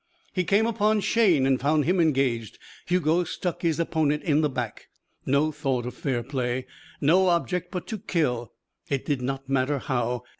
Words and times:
He 0.33 0.43
came 0.43 0.65
upon 0.65 1.01
Shayne 1.01 1.45
and 1.45 1.61
found 1.61 1.85
him 1.85 1.99
engaged. 1.99 2.57
Hugo 2.87 3.23
stuck 3.23 3.61
his 3.61 3.79
opponent 3.79 4.23
in 4.23 4.41
the 4.41 4.49
back. 4.49 4.87
No 5.27 5.51
thought 5.51 5.85
of 5.85 5.93
fair 5.93 6.23
play, 6.23 6.65
no 6.99 7.27
object 7.27 7.69
but 7.69 7.85
to 7.85 7.99
kill 7.99 8.51
it 8.89 9.05
did 9.05 9.21
not 9.21 9.47
matter 9.47 9.77
how. 9.77 10.23